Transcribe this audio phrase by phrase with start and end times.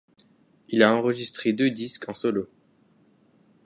[0.69, 2.49] Il a enregistré deux disques en solo.